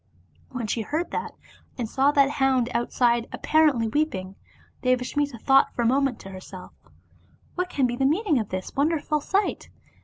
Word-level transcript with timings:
When 0.49 0.65
she 0.65 0.81
heard 0.81 1.11
that, 1.11 1.35
and 1.77 1.87
saw 1.87 2.09
that 2.11 2.27
hound 2.27 2.69
outside 2.73 3.29
appar 3.29 3.69
ently 3.69 3.93
weeping, 3.93 4.33
Devasmita 4.81 5.37
thought 5.37 5.71
for 5.75 5.83
a 5.83 5.85
moment 5.85 6.17
to 6.21 6.31
herself, 6.31 6.71
"What 7.53 7.69
can 7.69 7.85
be 7.85 7.95
the 7.97 8.05
meaning 8.07 8.39
of 8.39 8.49
this 8.49 8.73
wonderful 8.75 9.21
sight?" 9.21 9.69